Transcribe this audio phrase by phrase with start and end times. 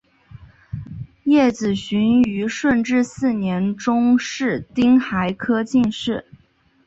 [1.25, 6.25] 叶子循于顺治四年中式丁亥科进士。